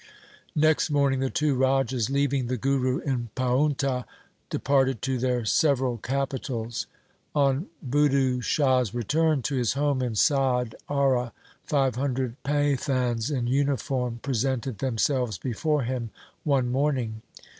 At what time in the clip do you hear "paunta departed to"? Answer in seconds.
3.35-5.19